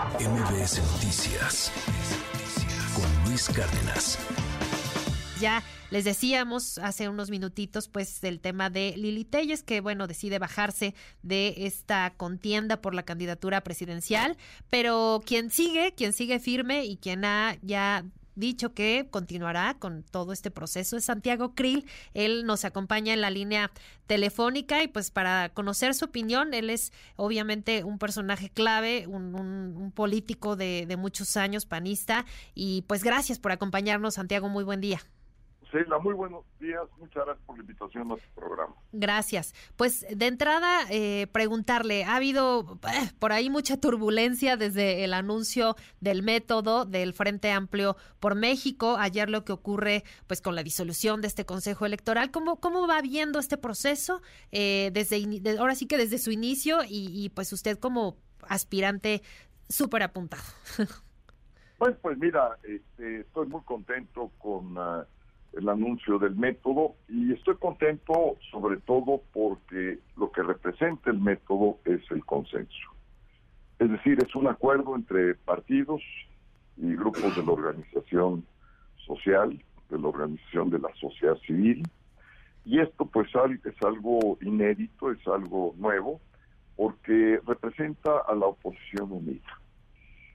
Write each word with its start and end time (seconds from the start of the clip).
MBS 0.00 0.80
Noticias 0.92 1.70
con 2.94 3.24
Luis 3.28 3.48
Cárdenas. 3.50 4.18
Ya 5.38 5.62
les 5.90 6.04
decíamos 6.04 6.78
hace 6.78 7.10
unos 7.10 7.28
minutitos, 7.28 7.88
pues, 7.88 8.22
del 8.22 8.40
tema 8.40 8.70
de 8.70 8.94
Lili 8.96 9.24
Telles, 9.24 9.62
que, 9.62 9.82
bueno, 9.82 10.06
decide 10.06 10.38
bajarse 10.38 10.94
de 11.22 11.66
esta 11.66 12.14
contienda 12.16 12.80
por 12.80 12.94
la 12.94 13.02
candidatura 13.02 13.60
presidencial, 13.60 14.38
pero 14.70 15.22
quien 15.26 15.50
sigue, 15.50 15.92
quien 15.94 16.14
sigue 16.14 16.40
firme 16.40 16.86
y 16.86 16.96
quien 16.96 17.26
ha 17.26 17.58
ya 17.60 18.04
dicho 18.40 18.74
que 18.74 19.06
continuará 19.10 19.74
con 19.78 20.02
todo 20.02 20.32
este 20.32 20.50
proceso 20.50 20.96
es 20.96 21.04
Santiago 21.04 21.54
Krill. 21.54 21.86
Él 22.14 22.44
nos 22.44 22.64
acompaña 22.64 23.14
en 23.14 23.20
la 23.20 23.30
línea 23.30 23.70
telefónica 24.06 24.82
y 24.82 24.88
pues 24.88 25.10
para 25.10 25.50
conocer 25.50 25.94
su 25.94 26.06
opinión, 26.06 26.54
él 26.54 26.70
es 26.70 26.92
obviamente 27.16 27.84
un 27.84 27.98
personaje 27.98 28.50
clave, 28.50 29.06
un, 29.06 29.34
un 29.34 29.92
político 29.92 30.56
de, 30.56 30.86
de 30.86 30.96
muchos 30.96 31.36
años, 31.36 31.66
panista, 31.66 32.24
y 32.54 32.82
pues 32.82 33.04
gracias 33.04 33.38
por 33.38 33.52
acompañarnos, 33.52 34.14
Santiago, 34.14 34.48
muy 34.48 34.64
buen 34.64 34.80
día. 34.80 35.00
Sheila, 35.72 35.98
muy 35.98 36.14
buenos 36.14 36.44
días. 36.58 36.82
Muchas 36.98 37.24
gracias 37.24 37.46
por 37.46 37.56
la 37.56 37.62
invitación 37.62 38.10
a 38.10 38.14
este 38.14 38.28
programa. 38.34 38.74
Gracias. 38.92 39.54
Pues 39.76 40.04
de 40.10 40.26
entrada, 40.26 40.80
eh, 40.90 41.28
preguntarle, 41.32 42.04
ha 42.04 42.16
habido 42.16 42.78
eh, 42.88 43.10
por 43.18 43.32
ahí 43.32 43.50
mucha 43.50 43.76
turbulencia 43.76 44.56
desde 44.56 45.04
el 45.04 45.14
anuncio 45.14 45.76
del 46.00 46.22
método 46.22 46.86
del 46.86 47.14
Frente 47.14 47.52
Amplio 47.52 47.96
por 48.18 48.34
México, 48.34 48.96
ayer 48.98 49.30
lo 49.30 49.44
que 49.44 49.52
ocurre 49.52 50.02
pues 50.26 50.42
con 50.42 50.56
la 50.56 50.64
disolución 50.64 51.20
de 51.20 51.28
este 51.28 51.46
Consejo 51.46 51.86
Electoral. 51.86 52.32
¿Cómo, 52.32 52.58
cómo 52.58 52.88
va 52.88 53.00
viendo 53.00 53.38
este 53.38 53.56
proceso 53.56 54.22
eh, 54.50 54.90
desde, 54.92 55.24
ahora 55.58 55.76
sí 55.76 55.86
que 55.86 55.98
desde 55.98 56.18
su 56.18 56.32
inicio 56.32 56.80
y, 56.88 57.30
pues 57.34 57.52
usted 57.52 57.78
como 57.78 58.16
aspirante 58.48 59.22
súper 59.68 60.02
apuntado? 60.02 60.42
Pues, 61.78 61.96
pues 62.02 62.18
mira, 62.18 62.58
este, 62.62 63.20
estoy 63.20 63.46
muy 63.46 63.62
contento 63.62 64.30
con... 64.36 64.76
Uh, 64.76 65.02
el 65.52 65.68
anuncio 65.68 66.18
del 66.18 66.36
método 66.36 66.94
y 67.08 67.32
estoy 67.32 67.56
contento 67.56 68.36
sobre 68.50 68.76
todo 68.78 69.22
porque 69.32 69.98
lo 70.16 70.30
que 70.30 70.42
representa 70.42 71.10
el 71.10 71.18
método 71.18 71.78
es 71.84 72.00
el 72.10 72.24
consenso. 72.24 72.88
Es 73.78 73.90
decir, 73.90 74.18
es 74.22 74.34
un 74.34 74.46
acuerdo 74.46 74.94
entre 74.94 75.34
partidos 75.34 76.02
y 76.76 76.94
grupos 76.94 77.34
de 77.34 77.44
la 77.44 77.52
organización 77.52 78.44
social, 79.06 79.62
de 79.88 79.98
la 79.98 80.08
organización 80.08 80.70
de 80.70 80.78
la 80.78 80.94
sociedad 80.94 81.36
civil, 81.46 81.82
y 82.64 82.78
esto 82.78 83.06
pues 83.06 83.28
es 83.64 83.82
algo 83.82 84.38
inédito, 84.42 85.10
es 85.10 85.26
algo 85.26 85.74
nuevo, 85.78 86.20
porque 86.76 87.40
representa 87.46 88.18
a 88.28 88.34
la 88.34 88.46
oposición 88.46 89.10
unida, 89.10 89.58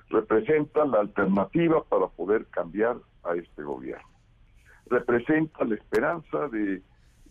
representa 0.09 0.85
la 0.85 0.99
alternativa 1.01 1.83
para 1.83 2.07
poder 2.07 2.47
cambiar 2.47 2.97
a 3.23 3.35
este 3.35 3.63
gobierno 3.63 4.14
representa 4.87 5.63
la 5.65 5.75
esperanza 5.75 6.47
de 6.49 6.81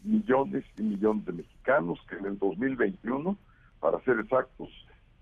millones 0.03 0.65
y 0.77 0.83
millones 0.83 1.25
de 1.25 1.33
mexicanos 1.33 1.99
que 2.09 2.17
en 2.17 2.27
el 2.27 2.39
2021, 2.39 3.37
para 3.81 4.01
ser 4.01 4.21
exactos, 4.21 4.69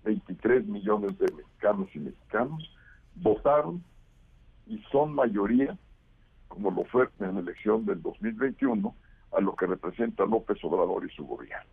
23 0.03 0.65
millones 0.67 1.17
de 1.17 1.31
mexicanos 1.31 1.89
y 1.93 1.99
mexicanos 1.99 2.69
votaron 3.15 3.83
y 4.67 4.77
son 4.91 5.13
mayoría, 5.13 5.77
como 6.47 6.71
lo 6.71 6.83
fue 6.85 7.09
en 7.19 7.35
la 7.35 7.41
elección 7.41 7.85
del 7.85 8.01
2021, 8.01 8.95
a 9.31 9.41
lo 9.41 9.55
que 9.55 9.65
representa 9.65 10.25
López 10.25 10.57
Obrador 10.63 11.05
y 11.05 11.15
su 11.15 11.25
gobierno. 11.25 11.71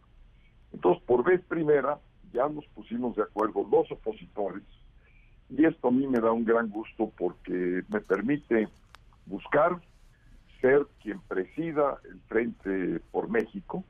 Entonces, 0.72 1.02
por 1.04 1.24
vez 1.24 1.40
primera, 1.46 1.98
ya 2.32 2.48
nos 2.48 2.66
pusimos 2.68 3.16
de 3.16 3.22
acuerdo 3.22 3.66
los 3.70 3.90
opositores, 3.90 4.62
y 5.48 5.64
esto 5.64 5.88
a 5.88 5.90
mí 5.90 6.06
me 6.06 6.20
da 6.20 6.30
un 6.30 6.44
gran 6.44 6.70
gusto 6.70 7.12
porque 7.18 7.82
me 7.88 8.00
permite 8.00 8.68
buscar 9.26 9.80
ser 10.60 10.86
quien 11.02 11.20
presida 11.20 11.98
el 12.04 12.20
Frente 12.28 13.00
por 13.10 13.28
México 13.28 13.84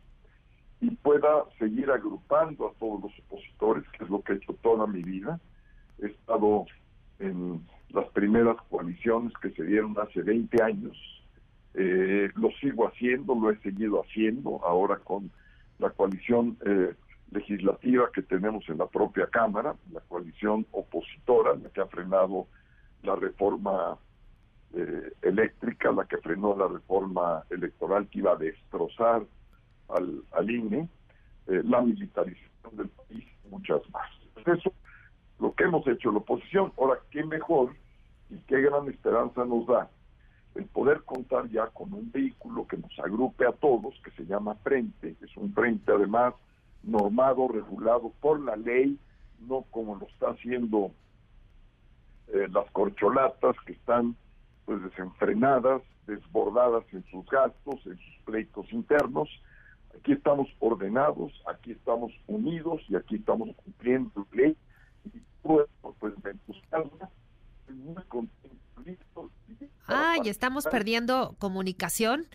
y 0.80 0.90
pueda 0.96 1.44
seguir 1.58 1.90
agrupando 1.90 2.68
a 2.68 2.72
todos 2.78 3.02
los 3.02 3.12
opositores, 3.26 3.84
que 3.90 4.04
es 4.04 4.10
lo 4.10 4.22
que 4.22 4.32
he 4.32 4.36
hecho 4.36 4.54
toda 4.62 4.86
mi 4.86 5.02
vida. 5.02 5.38
He 6.00 6.06
estado 6.06 6.66
en 7.18 7.66
las 7.90 8.08
primeras 8.10 8.56
coaliciones 8.70 9.32
que 9.42 9.50
se 9.50 9.64
dieron 9.64 9.94
hace 9.98 10.22
20 10.22 10.62
años. 10.62 10.96
Eh, 11.74 12.30
lo 12.34 12.50
sigo 12.60 12.88
haciendo, 12.88 13.34
lo 13.34 13.50
he 13.50 13.58
seguido 13.58 14.02
haciendo 14.02 14.64
ahora 14.64 14.96
con 14.96 15.30
la 15.78 15.90
coalición 15.90 16.56
eh, 16.64 16.94
legislativa 17.30 18.10
que 18.12 18.22
tenemos 18.22 18.68
en 18.68 18.78
la 18.78 18.86
propia 18.86 19.26
Cámara, 19.26 19.76
la 19.92 20.00
coalición 20.00 20.66
opositora, 20.72 21.54
la 21.54 21.68
que 21.68 21.80
ha 21.80 21.86
frenado 21.86 22.46
la 23.02 23.16
reforma 23.16 23.98
eh, 24.74 25.12
eléctrica, 25.22 25.92
la 25.92 26.04
que 26.04 26.18
frenó 26.18 26.56
la 26.56 26.68
reforma 26.68 27.44
electoral 27.50 28.08
que 28.08 28.20
iba 28.20 28.32
a 28.32 28.36
destrozar 28.36 29.22
al, 29.88 30.22
al 30.32 30.50
INE, 30.50 30.88
eh, 31.46 31.62
la 31.64 31.80
militarización 31.80 32.76
del 32.76 32.88
país 32.88 33.24
y 33.44 33.48
muchas 33.48 33.80
más. 33.90 34.08
Eso 34.46 34.72
lo 35.38 35.54
que 35.54 35.64
hemos 35.64 35.86
hecho 35.86 36.12
la 36.12 36.18
oposición. 36.18 36.72
Ahora, 36.78 37.00
qué 37.10 37.24
mejor 37.24 37.74
y 38.28 38.36
qué 38.46 38.60
gran 38.60 38.88
esperanza 38.88 39.44
nos 39.44 39.66
da 39.66 39.90
el 40.54 40.66
poder 40.66 41.02
contar 41.04 41.48
ya 41.48 41.66
con 41.68 41.92
un 41.92 42.10
vehículo 42.10 42.66
que 42.66 42.76
nos 42.76 42.98
agrupe 42.98 43.46
a 43.46 43.52
todos, 43.52 43.94
que 44.04 44.10
se 44.12 44.24
llama 44.26 44.56
Frente, 44.56 45.16
es 45.20 45.36
un 45.36 45.52
frente 45.52 45.92
además 45.92 46.34
normado, 46.82 47.48
regulado 47.48 48.12
por 48.20 48.40
la 48.40 48.56
ley, 48.56 48.98
no 49.40 49.64
como 49.70 49.96
lo 49.96 50.06
está 50.06 50.30
haciendo 50.30 50.90
eh, 52.28 52.48
las 52.52 52.68
corcholatas 52.72 53.56
que 53.64 53.72
están 53.72 54.16
pues 54.70 54.84
desenfrenadas, 54.84 55.82
desbordadas 56.06 56.84
en 56.92 57.04
sus 57.10 57.26
gastos, 57.26 57.84
en 57.86 57.98
sus 57.98 58.24
pleitos 58.24 58.72
internos. 58.72 59.28
Aquí 59.98 60.12
estamos 60.12 60.46
ordenados, 60.60 61.32
aquí 61.52 61.72
estamos 61.72 62.12
unidos 62.28 62.80
y 62.88 62.94
aquí 62.94 63.16
estamos 63.16 63.48
cumpliendo 63.56 64.24
ley. 64.30 64.56
Y 65.12 65.20
pues, 65.42 65.66
pues 65.98 66.14
me 66.22 66.30
entusiasma, 66.30 67.10
muy 67.68 68.00
contento. 68.04 69.28
Ah, 69.88 70.14
y 70.22 70.28
estamos 70.28 70.68
perdiendo 70.68 71.34
comunicación. 71.40 72.26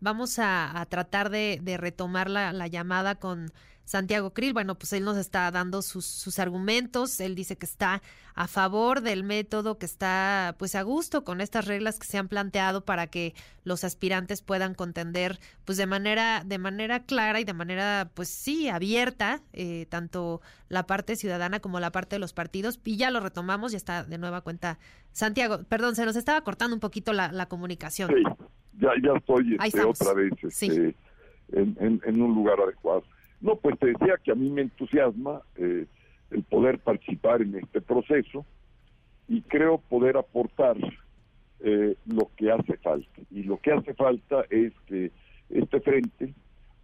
Vamos 0.00 0.38
a, 0.38 0.86
tratar 0.88 1.28
de, 1.28 1.60
retomar 1.78 2.30
la, 2.30 2.54
la 2.54 2.68
llamada 2.68 3.16
con 3.16 3.52
Santiago 3.84 4.32
Krill, 4.32 4.52
bueno, 4.52 4.76
pues 4.76 4.92
él 4.92 5.04
nos 5.04 5.16
está 5.16 5.50
dando 5.50 5.82
sus, 5.82 6.06
sus, 6.06 6.38
argumentos, 6.38 7.20
él 7.20 7.34
dice 7.34 7.56
que 7.56 7.66
está 7.66 8.00
a 8.34 8.46
favor 8.46 9.02
del 9.02 9.24
método, 9.24 9.78
que 9.78 9.86
está 9.86 10.54
pues 10.58 10.74
a 10.74 10.82
gusto 10.82 11.24
con 11.24 11.40
estas 11.40 11.66
reglas 11.66 11.98
que 11.98 12.06
se 12.06 12.16
han 12.16 12.28
planteado 12.28 12.84
para 12.84 13.08
que 13.08 13.34
los 13.64 13.84
aspirantes 13.84 14.40
puedan 14.40 14.74
contender 14.74 15.38
pues 15.64 15.78
de 15.78 15.86
manera, 15.86 16.42
de 16.46 16.58
manera 16.58 17.04
clara 17.04 17.40
y 17.40 17.44
de 17.44 17.52
manera 17.52 18.10
pues 18.14 18.28
sí, 18.28 18.68
abierta, 18.68 19.42
eh, 19.52 19.86
tanto 19.90 20.40
la 20.68 20.86
parte 20.86 21.16
ciudadana 21.16 21.60
como 21.60 21.80
la 21.80 21.90
parte 21.92 22.16
de 22.16 22.20
los 22.20 22.32
partidos, 22.32 22.80
y 22.84 22.96
ya 22.96 23.10
lo 23.10 23.20
retomamos, 23.20 23.72
ya 23.72 23.78
está 23.78 24.04
de 24.04 24.18
nueva 24.18 24.40
cuenta. 24.40 24.78
Santiago, 25.12 25.64
perdón, 25.64 25.96
se 25.96 26.06
nos 26.06 26.16
estaba 26.16 26.40
cortando 26.42 26.74
un 26.74 26.80
poquito 26.80 27.12
la, 27.12 27.30
la 27.32 27.46
comunicación. 27.46 28.10
Sí, 28.10 28.22
ya, 28.78 28.90
ya 29.02 29.12
estoy 29.18 29.56
este, 29.62 29.82
otra 29.82 30.14
vez 30.14 30.32
este, 30.42 30.96
en, 31.52 32.00
en 32.04 32.22
un 32.22 32.34
lugar 32.34 32.58
adecuado. 32.60 33.02
No, 33.42 33.56
pues 33.56 33.76
te 33.78 33.88
decía 33.88 34.14
que 34.22 34.30
a 34.30 34.36
mí 34.36 34.48
me 34.50 34.62
entusiasma 34.62 35.42
eh, 35.56 35.86
el 36.30 36.42
poder 36.44 36.78
participar 36.78 37.42
en 37.42 37.56
este 37.56 37.80
proceso 37.80 38.46
y 39.28 39.42
creo 39.42 39.78
poder 39.78 40.16
aportar 40.16 40.76
eh, 41.60 41.96
lo 42.06 42.30
que 42.36 42.52
hace 42.52 42.76
falta. 42.76 43.20
Y 43.30 43.42
lo 43.42 43.58
que 43.58 43.72
hace 43.72 43.94
falta 43.94 44.44
es 44.48 44.72
que 44.86 45.10
este 45.50 45.80
frente 45.80 46.32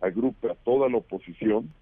agrupe 0.00 0.50
a 0.50 0.54
toda 0.56 0.88
la 0.88 0.98
oposición, 0.98 1.72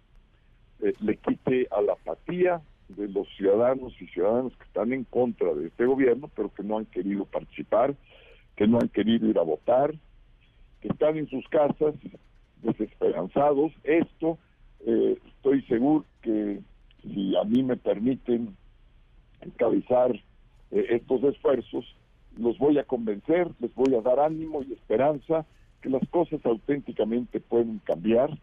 eh, 0.83 0.93
le 1.01 1.17
quite 1.17 1.69
a 1.71 1.81
la 1.81 1.95
apatía 1.95 2.61
de 2.89 3.09
los 3.09 3.27
ciudadanos 3.37 3.95
y 4.01 4.07
ciudadanas 4.09 4.53
que 4.57 4.65
están 4.65 4.93
en 4.93 5.05
contra 5.05 5.55
de 5.55 5.69
este 5.69 5.87
gobierno, 5.87 6.31
pero 6.37 6.53
que 6.53 6.63
no 6.63 6.77
han 6.77 6.85
querido 6.85 7.25
participar, 7.25 7.95
que 8.57 8.67
no 8.67 8.79
han 8.79 8.89
querido 8.91 9.27
ir 9.27 9.39
a 9.39 9.43
votar, 9.43 9.95
que 10.83 10.89
están 10.89 11.17
en 11.17 11.29
sus 11.29 11.49
casas 11.49 11.95
desesperanzados. 12.63 13.73
Esto 13.83 14.39
eh, 14.87 15.19
estoy 15.37 15.63
seguro 15.63 16.05
que 16.23 16.61
si 17.03 17.37
a 17.37 17.45
mí 17.45 17.63
me 17.63 17.77
permiten 17.77 18.57
encabezar 19.41 20.15
eh, 20.71 20.87
estos 20.91 21.23
esfuerzos, 21.25 21.85
los 22.39 22.57
voy 22.59 22.79
a 22.79 22.85
convencer, 22.85 23.51
les 23.61 23.75
voy 23.75 23.95
a 23.95 24.01
dar 24.01 24.21
ánimo 24.21 24.63
y 24.63 24.73
esperanza 24.73 25.45
que 25.83 25.91
las 25.91 26.07
cosas 26.09 26.45
auténticamente 26.47 27.41
pueden 27.41 27.81
cambiar, 27.81 28.39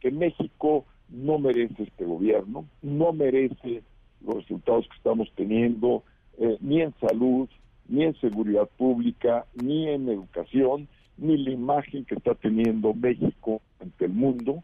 que 0.00 0.10
México 0.10 0.84
no 1.08 1.38
merece 1.38 1.84
este 1.84 2.04
gobierno, 2.04 2.66
no 2.82 3.12
merece 3.12 3.82
los 4.24 4.36
resultados 4.36 4.86
que 4.88 4.96
estamos 4.96 5.30
teniendo, 5.36 6.02
eh, 6.38 6.56
ni 6.60 6.80
en 6.80 6.94
salud, 7.00 7.48
ni 7.88 8.04
en 8.04 8.14
seguridad 8.20 8.68
pública, 8.76 9.46
ni 9.54 9.88
en 9.88 10.08
educación, 10.08 10.88
ni 11.16 11.36
la 11.36 11.50
imagen 11.50 12.04
que 12.04 12.14
está 12.14 12.34
teniendo 12.34 12.94
México 12.94 13.60
ante 13.80 14.06
el 14.06 14.12
mundo. 14.12 14.62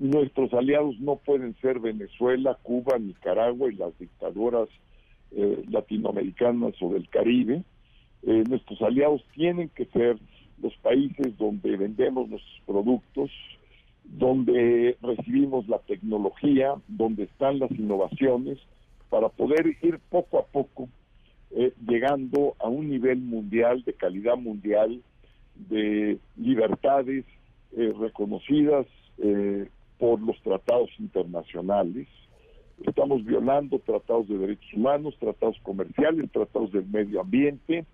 Nuestros 0.00 0.50
aliados 0.54 0.98
no 0.98 1.16
pueden 1.16 1.54
ser 1.60 1.78
Venezuela, 1.78 2.56
Cuba, 2.62 2.98
Nicaragua 2.98 3.70
y 3.70 3.76
las 3.76 3.98
dictaduras 3.98 4.66
eh, 5.30 5.62
latinoamericanas 5.68 6.72
o 6.80 6.94
del 6.94 7.06
Caribe. 7.10 7.64
Eh, 8.22 8.44
nuestros 8.48 8.80
aliados 8.80 9.22
tienen 9.34 9.68
que 9.68 9.84
ser 9.84 10.16
los 10.62 10.74
países 10.78 11.36
donde 11.36 11.76
vendemos 11.76 12.30
nuestros 12.30 12.62
productos, 12.64 13.30
donde 14.04 14.96
recibimos 15.02 15.68
la 15.68 15.80
tecnología, 15.80 16.76
donde 16.88 17.24
están 17.24 17.58
las 17.58 17.70
innovaciones, 17.70 18.56
para 19.10 19.28
poder 19.28 19.66
ir 19.82 19.98
poco 20.08 20.38
a 20.38 20.46
poco 20.46 20.88
eh, 21.50 21.74
llegando 21.86 22.56
a 22.58 22.70
un 22.70 22.88
nivel 22.88 23.18
mundial, 23.18 23.82
de 23.84 23.92
calidad 23.92 24.38
mundial, 24.38 25.02
de 25.56 26.16
libertades 26.38 27.26
eh, 27.76 27.92
reconocidas 28.00 28.86
eh, 29.18 29.68
por 30.00 30.20
los 30.20 30.40
tratados 30.42 30.90
internacionales. 30.98 32.08
Estamos 32.84 33.24
violando 33.24 33.78
tratados 33.78 34.26
de 34.28 34.38
derechos 34.38 34.72
humanos, 34.74 35.14
tratados 35.20 35.58
comerciales, 35.62 36.32
tratados 36.32 36.72
del 36.72 36.86
medio 36.86 37.20
ambiente, 37.20 37.84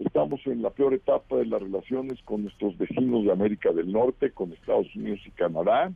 Estamos 0.00 0.40
en 0.46 0.62
la 0.62 0.70
peor 0.70 0.94
etapa 0.94 1.36
de 1.36 1.44
las 1.44 1.60
relaciones 1.60 2.18
con 2.22 2.42
nuestros 2.42 2.76
vecinos 2.78 3.22
de 3.22 3.32
América 3.32 3.70
del 3.70 3.92
Norte, 3.92 4.30
con 4.30 4.50
Estados 4.50 4.86
Unidos 4.96 5.20
y 5.26 5.30
Canadá. 5.32 5.92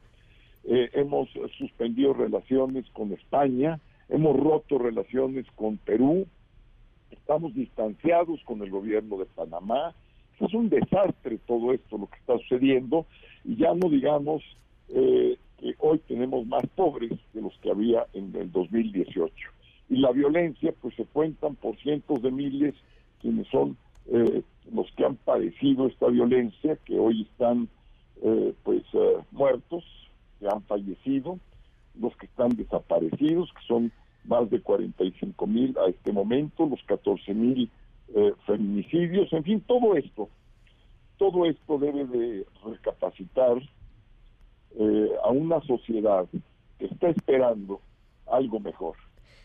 Eh, 0.65 0.91
hemos 0.93 1.31
suspendido 1.57 2.13
relaciones 2.13 2.85
con 2.91 3.13
España, 3.13 3.81
hemos 4.11 4.37
roto 4.39 4.77
relaciones 4.77 5.47
con 5.57 5.79
Perú, 5.79 6.27
estamos 7.11 7.55
distanciados 7.55 8.45
con 8.45 8.61
el 8.61 8.69
gobierno 8.69 9.17
de 9.17 9.25
Panamá. 9.25 9.95
Es 10.39 10.53
un 10.53 10.69
desastre 10.69 11.39
todo 11.47 11.73
esto 11.73 11.97
lo 11.97 12.07
que 12.07 12.19
está 12.19 12.37
sucediendo 12.41 13.07
y 13.43 13.57
ya 13.57 13.73
no 13.75 13.89
digamos 13.89 14.43
eh, 14.89 15.39
que 15.59 15.75
hoy 15.79 15.99
tenemos 16.07 16.47
más 16.47 16.67
pobres 16.75 17.13
de 17.33 17.43
los 17.43 17.57
que 17.59 17.71
había 17.71 18.07
en 18.13 18.35
el 18.37 18.51
2018. 18.53 19.33
Y 19.91 19.97
la 19.97 20.13
violencia, 20.13 20.75
pues 20.81 20.95
se 20.95 21.05
cuentan 21.05 21.57
por 21.57 21.77
cientos 21.79 22.23
de 22.23 22.31
miles 22.31 22.75
quienes 23.21 23.47
son 23.49 23.77
eh, 24.07 24.43
los 24.71 24.91
que 24.93 25.05
han 25.05 25.17
padecido 25.17 25.87
esta 25.87 26.09
violencia, 26.09 26.77
que 26.85 26.99
hoy 26.99 27.23
están 27.23 27.69
eh, 28.23 28.55
pues 28.63 28.83
eh, 28.93 29.17
muertos, 29.33 29.85
que 30.39 30.47
han 30.47 30.63
fallecido, 30.63 31.39
los 31.99 32.15
que 32.17 32.27
están 32.27 32.51
desaparecidos, 32.51 33.51
que 33.53 33.67
son 33.67 33.93
más 34.25 34.51
de 34.51 34.61
45 34.61 35.47
mil 35.47 35.77
a 35.79 35.89
este 35.89 36.13
momento, 36.13 36.67
los 36.67 36.83
14 36.85 37.35
mil 37.35 37.71
feminicidios, 38.47 39.33
en 39.33 39.43
fin, 39.43 39.61
todo 39.67 39.97
esto, 39.97 40.29
todo 41.19 41.47
esto 41.47 41.79
debe 41.79 42.05
de 42.05 42.47
recapacitar 42.65 43.57
a 45.23 45.31
una 45.31 45.61
sociedad 45.63 46.27
que 46.79 46.87
está 46.87 47.09
esperando 47.09 47.81
algo 48.27 48.61
mejor. 48.61 48.97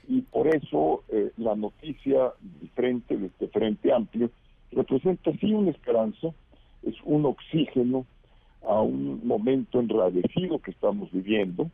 Y 0.07 0.21
por 0.21 0.47
eso 0.47 1.03
la 1.37 1.55
noticia 1.55 2.33
de 2.41 2.67
frente, 2.69 3.17
de 3.17 3.27
este 3.27 3.47
Frente 3.47 3.93
Amplio, 3.93 4.31
representa 4.71 5.31
sí 5.39 5.53
una 5.53 5.71
esperanza, 5.71 6.29
es 6.83 6.95
un 7.03 7.25
oxígeno 7.25 8.05
a 8.67 8.81
un 8.81 9.25
momento 9.25 9.79
enradecido 9.79 10.59
que 10.59 10.71
estamos 10.71 11.11
viviendo 11.11 11.69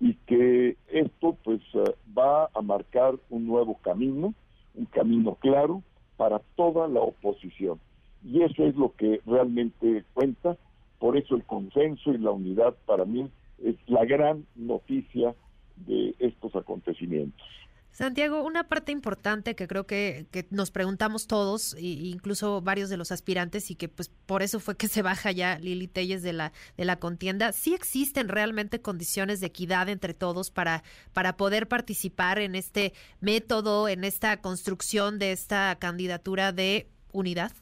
y 0.00 0.14
que 0.26 0.76
esto 0.88 1.36
pues 1.44 1.60
eh, 1.74 1.94
va 2.16 2.48
a 2.54 2.62
marcar 2.62 3.14
un 3.30 3.46
nuevo 3.46 3.78
camino, 3.82 4.34
un 4.74 4.84
camino 4.86 5.36
claro 5.36 5.82
para 6.16 6.40
toda 6.56 6.88
la 6.88 7.00
oposición. 7.00 7.78
Y 8.24 8.42
eso 8.42 8.64
es 8.64 8.74
lo 8.74 8.94
que 8.94 9.20
realmente 9.26 10.04
cuenta, 10.14 10.56
por 10.98 11.16
eso 11.16 11.34
el 11.36 11.44
consenso 11.44 12.12
y 12.12 12.18
la 12.18 12.30
unidad 12.30 12.74
para 12.86 13.04
mí 13.04 13.30
es 13.62 13.76
la 13.86 14.04
gran 14.04 14.46
noticia 14.54 15.34
de 15.76 16.14
estos 16.18 16.54
acontecimientos. 16.54 17.46
Santiago, 17.94 18.42
una 18.42 18.64
parte 18.64 18.90
importante 18.90 19.54
que 19.54 19.68
creo 19.68 19.86
que, 19.86 20.26
nos 20.50 20.72
preguntamos 20.72 21.28
todos, 21.28 21.74
e 21.74 21.82
incluso 21.82 22.60
varios 22.60 22.90
de 22.90 22.96
los 22.96 23.12
aspirantes, 23.12 23.70
y 23.70 23.76
que 23.76 23.88
pues 23.88 24.08
por 24.08 24.42
eso 24.42 24.58
fue 24.58 24.76
que 24.76 24.88
se 24.88 25.00
baja 25.00 25.30
ya 25.30 25.60
Lili 25.60 25.86
Telles 25.86 26.24
de 26.24 26.32
la, 26.32 26.52
de 26.76 26.84
la 26.86 26.96
contienda, 26.96 27.52
¿sí 27.52 27.72
existen 27.72 28.26
realmente 28.26 28.80
condiciones 28.80 29.40
de 29.40 29.46
equidad 29.46 29.88
entre 29.88 30.12
todos 30.12 30.50
para, 30.50 30.82
para 31.12 31.36
poder 31.36 31.68
participar 31.68 32.40
en 32.40 32.56
este 32.56 32.94
método, 33.20 33.88
en 33.88 34.02
esta 34.02 34.40
construcción 34.40 35.20
de 35.20 35.30
esta 35.30 35.76
candidatura 35.78 36.50
de 36.50 36.88
unidad? 37.12 37.52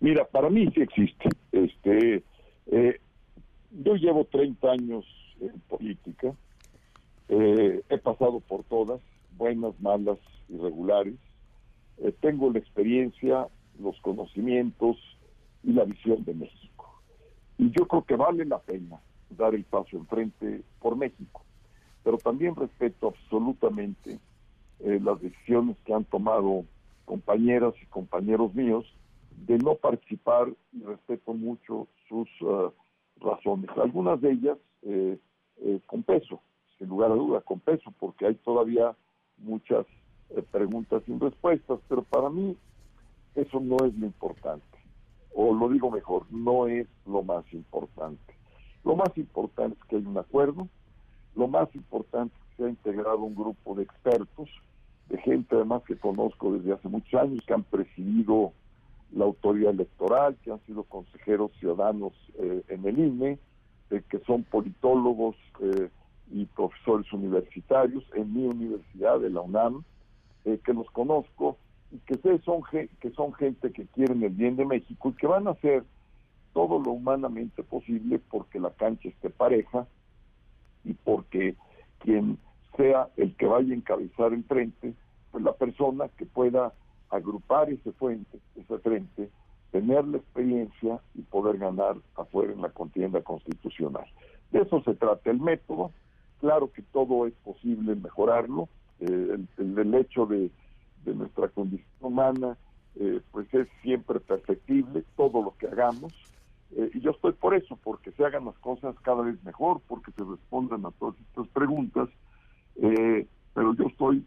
Mira, 0.00 0.24
para 0.24 0.50
mí 0.50 0.68
sí 0.74 0.80
existe. 0.80 1.28
Este, 1.68 2.22
eh, 2.66 3.00
yo 3.70 3.94
llevo 3.94 4.24
30 4.24 4.70
años 4.70 5.04
en 5.40 5.60
política, 5.68 6.34
eh, 7.28 7.82
he 7.88 7.98
pasado 7.98 8.40
por 8.40 8.64
todas, 8.64 9.00
buenas, 9.36 9.78
malas, 9.80 10.18
irregulares. 10.48 11.14
Eh, 11.98 12.12
tengo 12.20 12.50
la 12.50 12.58
experiencia, 12.58 13.48
los 13.78 14.00
conocimientos 14.00 14.96
y 15.62 15.72
la 15.72 15.84
visión 15.84 16.24
de 16.24 16.34
México. 16.34 17.02
Y 17.58 17.70
yo 17.70 17.86
creo 17.86 18.04
que 18.04 18.16
vale 18.16 18.44
la 18.46 18.58
pena 18.58 18.98
dar 19.30 19.54
el 19.54 19.64
paso 19.64 19.96
enfrente 19.96 20.62
por 20.80 20.96
México. 20.96 21.42
Pero 22.02 22.16
también 22.16 22.56
respeto 22.56 23.08
absolutamente 23.08 24.18
eh, 24.80 25.00
las 25.02 25.20
decisiones 25.20 25.76
que 25.84 25.92
han 25.92 26.04
tomado 26.04 26.64
compañeras 27.04 27.74
y 27.82 27.86
compañeros 27.86 28.54
míos 28.54 28.86
de 29.46 29.58
no 29.58 29.74
participar 29.74 30.48
y 30.72 30.82
respeto 30.82 31.34
mucho 31.34 31.88
sus 32.08 32.28
uh, 32.42 32.72
razones. 33.20 33.70
Algunas 33.76 34.20
de 34.20 34.32
ellas 34.32 34.58
eh, 34.82 35.18
con 35.86 36.02
peso, 36.02 36.40
sin 36.78 36.88
lugar 36.88 37.10
a 37.10 37.14
duda, 37.14 37.40
con 37.40 37.60
peso, 37.60 37.92
porque 37.98 38.26
hay 38.26 38.34
todavía 38.36 38.96
muchas 39.38 39.86
eh, 40.30 40.42
preguntas 40.50 41.02
sin 41.04 41.18
respuestas, 41.18 41.80
pero 41.88 42.02
para 42.02 42.30
mí 42.30 42.56
eso 43.34 43.60
no 43.60 43.76
es 43.84 43.94
lo 43.98 44.06
importante, 44.06 44.78
o 45.34 45.54
lo 45.54 45.68
digo 45.68 45.90
mejor, 45.90 46.26
no 46.30 46.66
es 46.66 46.86
lo 47.06 47.22
más 47.22 47.44
importante. 47.52 48.34
Lo 48.84 48.96
más 48.96 49.16
importante 49.16 49.76
es 49.80 49.88
que 49.88 49.96
hay 49.96 50.06
un 50.06 50.18
acuerdo, 50.18 50.68
lo 51.34 51.48
más 51.48 51.72
importante 51.74 52.34
es 52.36 52.48
que 52.50 52.56
se 52.56 52.64
ha 52.64 52.70
integrado 52.70 53.18
un 53.18 53.34
grupo 53.34 53.74
de 53.74 53.82
expertos, 53.82 54.48
de 55.08 55.18
gente 55.18 55.56
además 55.56 55.82
que 55.84 55.96
conozco 55.96 56.52
desde 56.52 56.72
hace 56.72 56.88
muchos 56.88 57.20
años, 57.20 57.44
que 57.46 57.54
han 57.54 57.64
presidido 57.64 58.52
la 59.12 59.24
autoridad 59.24 59.72
electoral, 59.72 60.36
que 60.42 60.52
han 60.52 60.60
sido 60.66 60.84
consejeros 60.84 61.52
ciudadanos 61.58 62.12
eh, 62.38 62.62
en 62.68 62.84
el 62.86 62.98
INE, 62.98 63.38
eh, 63.90 64.02
que 64.08 64.18
son 64.20 64.44
politólogos, 64.44 65.36
eh, 65.60 65.88
y 66.30 66.44
profesores 66.46 67.10
universitarios 67.12 68.04
en 68.14 68.32
mi 68.32 68.46
universidad 68.46 69.20
de 69.20 69.30
la 69.30 69.40
UNAM, 69.40 69.84
eh, 70.44 70.58
que 70.64 70.72
los 70.72 70.90
conozco 70.90 71.56
y 71.90 71.98
que 71.98 72.16
son, 72.44 72.62
que 73.00 73.10
son 73.12 73.32
gente 73.34 73.72
que 73.72 73.86
quieren 73.86 74.22
el 74.22 74.30
bien 74.30 74.56
de 74.56 74.66
México 74.66 75.10
y 75.10 75.12
que 75.14 75.26
van 75.26 75.48
a 75.48 75.52
hacer 75.52 75.84
todo 76.52 76.78
lo 76.78 76.92
humanamente 76.92 77.62
posible 77.62 78.20
porque 78.30 78.60
la 78.60 78.70
cancha 78.70 79.08
esté 79.08 79.30
pareja 79.30 79.86
y 80.84 80.92
porque 80.92 81.54
quien 82.00 82.38
sea 82.76 83.08
el 83.16 83.34
que 83.36 83.46
vaya 83.46 83.72
a 83.72 83.76
encabezar 83.76 84.32
el 84.32 84.44
frente, 84.44 84.94
pues 85.30 85.44
la 85.44 85.52
persona 85.52 86.08
que 86.16 86.26
pueda 86.26 86.72
agrupar 87.10 87.70
ese 87.70 87.92
frente, 87.92 88.38
ese 88.56 88.78
frente, 88.78 89.30
tener 89.70 90.06
la 90.06 90.18
experiencia 90.18 91.00
y 91.14 91.22
poder 91.22 91.58
ganar 91.58 91.96
afuera 92.16 92.52
en 92.52 92.62
la 92.62 92.70
contienda 92.70 93.22
constitucional. 93.22 94.06
De 94.50 94.60
eso 94.60 94.82
se 94.82 94.94
trata 94.94 95.30
el 95.30 95.40
método, 95.40 95.92
Claro 96.40 96.72
que 96.72 96.82
todo 96.82 97.26
es 97.26 97.34
posible 97.44 97.94
mejorarlo. 97.96 98.68
Eh, 99.00 99.38
el, 99.58 99.94
hecho 99.94 100.26
de, 100.26 100.50
nuestra 101.04 101.48
condición 101.48 101.88
humana, 102.00 102.56
eh, 102.96 103.20
pues 103.32 103.52
es 103.54 103.66
siempre 103.82 104.20
perfectible, 104.20 105.04
todo 105.16 105.42
lo 105.42 105.56
que 105.56 105.66
hagamos. 105.66 106.12
Eh, 106.76 106.90
y 106.94 107.00
yo 107.00 107.12
estoy 107.12 107.32
por 107.32 107.54
eso, 107.54 107.78
porque 107.82 108.12
se 108.12 108.24
hagan 108.24 108.44
las 108.44 108.58
cosas 108.58 108.94
cada 109.02 109.22
vez 109.22 109.42
mejor, 109.42 109.80
porque 109.88 110.12
se 110.12 110.22
respondan 110.22 110.84
a 110.86 110.90
todas 110.92 111.18
estas 111.20 111.48
preguntas. 111.48 112.08
pero 113.54 113.74
yo 113.74 113.86
estoy 113.86 114.24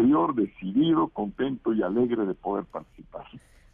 interior 0.00 0.34
decidido, 0.34 1.08
contento 1.08 1.72
y 1.72 1.82
alegre 1.82 2.26
de 2.26 2.34
poder 2.34 2.64
participar. 2.64 3.26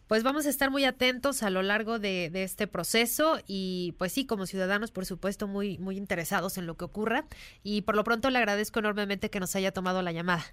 Pues 0.07 0.23
vamos 0.23 0.47
a 0.47 0.51
estar 0.51 0.71
muy 0.71 0.85
atentos 0.85 1.43
a 1.43 1.51
lo 1.51 1.63
largo 1.63 1.99
de, 1.99 2.31
este 2.33 2.69
proceso 2.69 3.39
y 3.47 3.95
pues 3.99 4.13
sí, 4.13 4.25
como 4.25 4.47
ciudadanos, 4.47 4.93
por 4.93 5.05
supuesto, 5.05 5.49
muy, 5.49 5.79
muy 5.79 5.97
interesados 5.97 6.59
en 6.59 6.67
lo 6.67 6.77
que 6.77 6.85
ocurra. 6.85 7.25
Y 7.65 7.83
por 7.83 7.97
lo 7.97 8.05
pronto 8.05 8.31
le 8.31 8.39
agradezco 8.39 8.79
enormemente 8.79 9.31
que 9.31 9.41
nos 9.41 9.57
haya 9.57 9.73
tomado 9.73 10.03
la 10.03 10.13
llamada. 10.13 10.45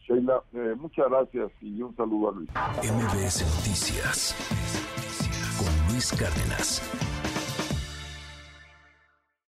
Sheila, 0.00 0.42
eh, 0.52 0.74
muchas 0.76 1.08
gracias 1.08 1.52
y 1.60 1.80
un 1.80 1.94
saludo 1.94 2.30
a 2.30 2.32
Luis. 2.32 2.50
MBS 2.82 3.42
Noticias 3.56 4.34
con 5.56 5.92
Luis 5.92 6.12
Cárdenas. 6.12 6.82